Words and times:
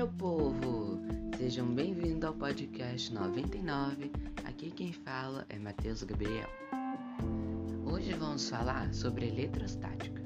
meu 0.00 0.08
povo! 0.08 0.98
Sejam 1.36 1.66
bem-vindos 1.74 2.24
ao 2.24 2.34
podcast 2.34 3.12
99. 3.12 4.10
Aqui 4.44 4.70
quem 4.70 4.92
fala 4.92 5.44
é 5.48 5.58
Matheus 5.58 6.02
Gabriel. 6.02 6.48
Hoje 7.84 8.12
vamos 8.14 8.48
falar 8.48 8.94
sobre 8.94 9.28
eletrostática, 9.28 10.22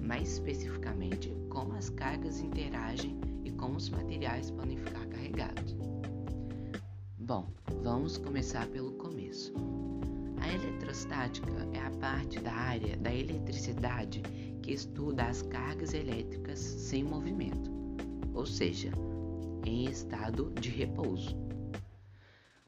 mais 0.00 0.34
especificamente 0.34 1.34
como 1.48 1.74
as 1.74 1.88
cargas 1.90 2.40
interagem 2.40 3.18
e 3.44 3.50
como 3.50 3.76
os 3.76 3.88
materiais 3.88 4.50
podem 4.50 4.76
ficar 4.76 5.06
carregados. 5.06 5.76
Bom, 7.18 7.48
vamos 7.82 8.18
começar 8.18 8.66
pelo 8.66 8.92
começo. 8.92 9.54
A 10.40 10.52
eletrostática 10.52 11.66
é 11.72 11.80
a 11.80 11.90
parte 11.92 12.38
da 12.40 12.52
área 12.52 12.96
da 12.98 13.14
eletricidade 13.14 14.22
que 14.64 14.72
estuda 14.72 15.24
as 15.24 15.42
cargas 15.42 15.92
elétricas 15.92 16.58
sem 16.58 17.04
movimento, 17.04 17.70
ou 18.32 18.46
seja, 18.46 18.90
em 19.66 19.84
estado 19.84 20.50
de 20.58 20.70
repouso. 20.70 21.36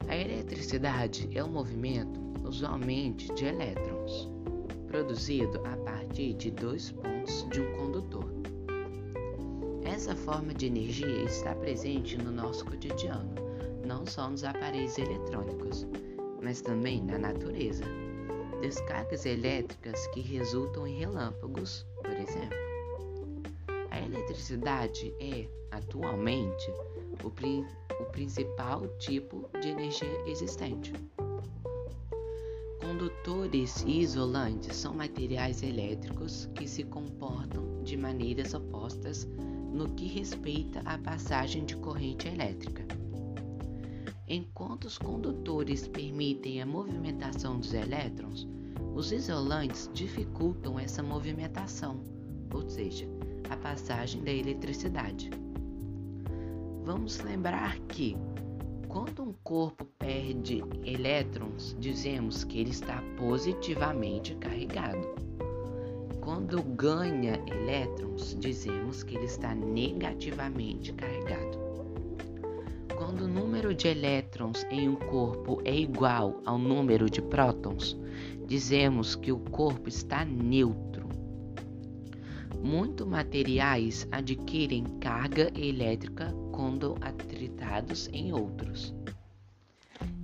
A 0.07 0.15
eletricidade 0.15 1.27
é 1.35 1.43
um 1.43 1.49
movimento, 1.49 2.19
usualmente 2.47 3.33
de 3.33 3.45
elétrons, 3.45 4.29
produzido 4.85 5.59
a 5.65 5.75
partir 5.77 6.35
de 6.35 6.51
dois 6.51 6.91
pontos 6.91 7.47
de 7.49 7.61
um 7.61 7.73
condutor. 7.73 8.31
Essa 9.83 10.15
forma 10.15 10.53
de 10.53 10.67
energia 10.67 11.23
está 11.23 11.55
presente 11.55 12.15
no 12.15 12.31
nosso 12.31 12.63
cotidiano, 12.63 13.33
não 13.83 14.05
só 14.05 14.29
nos 14.29 14.43
aparelhos 14.43 14.99
eletrônicos, 14.99 15.87
mas 16.43 16.61
também 16.61 17.03
na 17.03 17.17
natureza 17.17 17.85
descargas 18.61 19.25
elétricas 19.25 20.07
que 20.07 20.21
resultam 20.21 20.87
em 20.87 20.97
relâmpagos, 20.99 21.85
por 22.01 22.11
exemplo. 22.11 22.57
A 23.91 23.99
eletricidade 23.99 25.13
é, 25.19 25.47
atualmente, 25.71 26.71
o, 27.23 27.29
pri 27.29 27.65
o 27.99 28.05
principal 28.05 28.87
tipo 28.99 29.49
de 29.61 29.69
energia 29.69 30.21
existente. 30.25 30.93
Condutores 32.79 33.83
e 33.85 33.99
isolantes 34.01 34.75
são 34.75 34.93
materiais 34.93 35.61
elétricos 35.61 36.49
que 36.55 36.67
se 36.67 36.83
comportam 36.83 37.83
de 37.83 37.97
maneiras 37.97 38.53
opostas 38.53 39.27
no 39.73 39.89
que 39.89 40.07
respeita 40.07 40.81
à 40.85 40.97
passagem 40.97 41.65
de 41.65 41.75
corrente 41.75 42.27
elétrica. 42.27 42.86
Enquanto 44.29 44.85
os 44.85 44.97
condutores 44.97 45.87
permitem 45.87 46.61
a 46.61 46.65
movimentação 46.65 47.57
dos 47.57 47.73
elétrons, 47.73 48.45
os 48.93 49.13
isolantes 49.13 49.89
dificultam 49.93 50.77
essa 50.77 51.01
movimentação, 51.01 52.01
ou 52.53 52.69
seja, 52.69 53.07
a 53.49 53.55
passagem 53.55 54.21
da 54.23 54.31
eletricidade. 54.31 55.29
Vamos 56.83 57.19
lembrar 57.19 57.79
que, 57.87 58.17
quando 58.89 59.23
um 59.23 59.33
corpo 59.43 59.85
perde 59.97 60.61
elétrons, 60.83 61.77
dizemos 61.79 62.43
que 62.43 62.59
ele 62.59 62.71
está 62.71 63.01
positivamente 63.17 64.35
carregado. 64.35 65.07
Quando 66.19 66.61
ganha 66.61 67.41
elétrons, 67.47 68.35
dizemos 68.37 69.03
que 69.03 69.15
ele 69.15 69.25
está 69.25 69.55
negativamente 69.55 70.91
carregado. 70.91 71.56
Quando 72.97 73.25
o 73.25 73.27
número 73.27 73.75
de 73.75 73.87
elétrons 73.87 74.65
em 74.71 74.89
um 74.89 74.95
corpo 74.95 75.61
é 75.63 75.75
igual 75.77 76.41
ao 76.43 76.57
número 76.57 77.07
de 77.07 77.21
prótons, 77.21 77.95
dizemos 78.47 79.15
que 79.15 79.31
o 79.31 79.37
corpo 79.37 79.87
está 79.87 80.25
neutro. 80.25 81.07
Muitos 82.59 83.05
materiais 83.05 84.07
adquirem 84.11 84.83
carga 84.99 85.51
elétrica 85.55 86.33
quando 86.51 86.95
atritados 86.99 88.09
em 88.11 88.33
outros. 88.33 88.95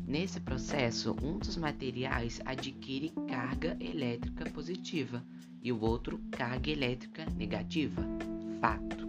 Nesse 0.07 0.39
processo, 0.41 1.15
um 1.21 1.37
dos 1.37 1.55
materiais 1.55 2.41
adquire 2.43 3.13
carga 3.29 3.77
elétrica 3.79 4.49
positiva 4.49 5.23
e 5.61 5.71
o 5.71 5.79
outro 5.79 6.19
carga 6.31 6.71
elétrica 6.71 7.25
negativa. 7.37 8.01
Fato. 8.59 9.02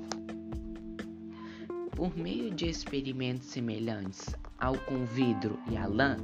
Por 1.96 2.16
meio 2.16 2.50
de 2.50 2.66
experimentos 2.66 3.46
semelhantes 3.48 4.34
ao 4.58 4.76
com 4.76 5.04
vidro 5.04 5.56
e 5.70 5.76
a 5.76 5.86
lã, 5.86 6.16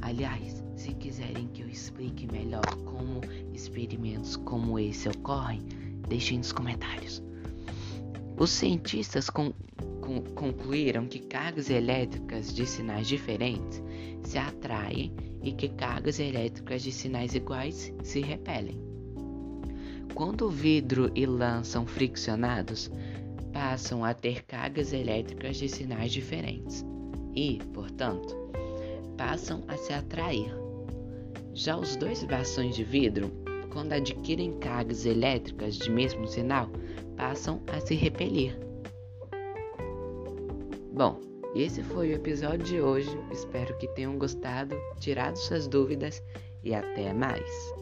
aliás, 0.00 0.64
se 0.74 0.94
quiserem 0.94 1.48
que 1.48 1.62
eu 1.62 1.68
explique 1.68 2.26
melhor 2.32 2.64
como 2.86 3.20
experimentos 3.52 4.36
como 4.36 4.78
esse 4.78 5.06
ocorrem, 5.06 5.60
deixem 6.08 6.38
nos 6.38 6.50
comentários. 6.50 7.22
Os 8.38 8.48
cientistas 8.48 9.28
con 9.28 9.52
con 10.00 10.22
concluíram 10.34 11.06
que 11.06 11.18
cargas 11.20 11.68
elétricas 11.68 12.54
de 12.54 12.66
sinais 12.66 13.06
diferentes 13.06 13.82
se 14.22 14.38
atraem 14.38 15.12
e 15.42 15.52
que 15.52 15.68
cargas 15.68 16.18
elétricas 16.18 16.82
de 16.82 16.90
sinais 16.90 17.34
iguais 17.34 17.92
se 18.02 18.20
repelem. 18.20 18.80
Quando 20.14 20.48
vidro 20.48 21.10
e 21.14 21.24
lã 21.26 21.62
são 21.62 21.86
friccionados, 21.86 22.90
passam 23.60 24.02
a 24.02 24.14
ter 24.14 24.42
cargas 24.44 24.90
elétricas 24.90 25.58
de 25.58 25.68
sinais 25.68 26.10
diferentes 26.10 26.82
e, 27.34 27.58
portanto, 27.74 28.34
passam 29.18 29.62
a 29.68 29.76
se 29.76 29.92
atrair. 29.92 30.50
Já 31.52 31.76
os 31.76 31.94
dois 31.94 32.24
bastões 32.24 32.74
de 32.74 32.82
vidro, 32.82 33.30
quando 33.70 33.92
adquirem 33.92 34.58
cargas 34.60 35.04
elétricas 35.04 35.76
de 35.76 35.90
mesmo 35.90 36.26
sinal, 36.26 36.70
passam 37.18 37.60
a 37.66 37.78
se 37.80 37.94
repelir. 37.94 38.58
Bom, 40.90 41.20
esse 41.54 41.82
foi 41.82 42.12
o 42.12 42.14
episódio 42.14 42.64
de 42.64 42.80
hoje. 42.80 43.14
Espero 43.30 43.76
que 43.76 43.88
tenham 43.88 44.16
gostado, 44.16 44.74
tirado 44.98 45.36
suas 45.36 45.68
dúvidas 45.68 46.22
e 46.64 46.74
até 46.74 47.12
mais. 47.12 47.74